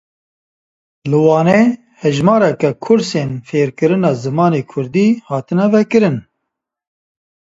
Li 1.09 1.17
Wanê 1.25 1.61
hejmareke 2.01 2.69
kursên 2.83 3.29
fêrkirina 3.47 4.11
zimanê 4.23 4.61
Kurdî 4.71 5.07
hatine 5.29 5.67
vekirin. 5.73 6.17